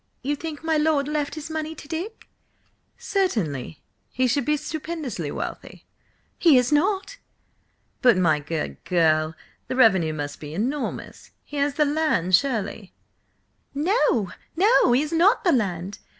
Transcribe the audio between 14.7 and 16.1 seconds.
He has not the land!